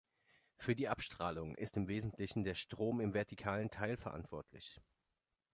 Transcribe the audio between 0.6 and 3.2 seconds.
die Abstrahlung ist im Wesentlichen der Strom im